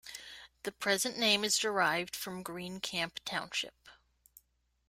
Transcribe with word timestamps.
The 0.63 0.71
present 0.71 1.19
name 1.19 1.43
is 1.43 1.59
derived 1.59 2.15
from 2.15 2.41
Green 2.41 2.79
Camp 2.79 3.19
Township. 3.23 3.87